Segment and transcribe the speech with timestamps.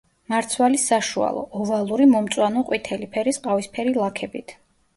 [0.33, 4.59] მარცვალი საშუალო, ოვალური მომწვანო-ყვითელი ფერის ყავისფერი ლაქებით.